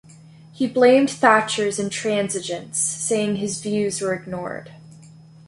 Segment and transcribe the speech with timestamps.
[0.51, 4.71] He blamed Thatcher's intransigence, saying his views were ignored.